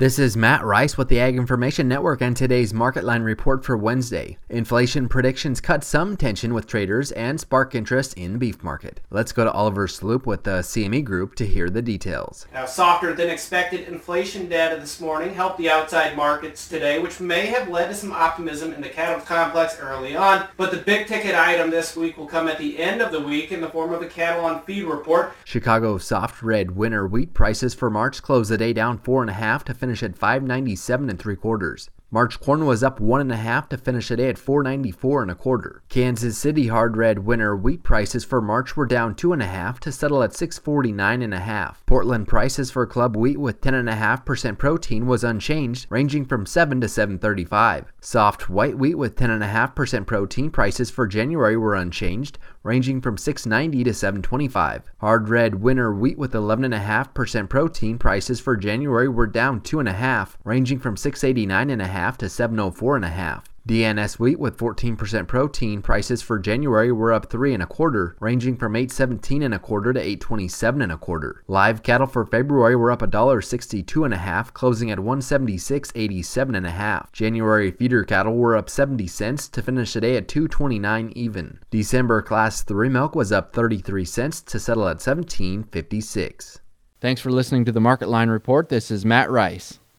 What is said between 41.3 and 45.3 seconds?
a half. Portland prices for club wheat with 10.5% protein was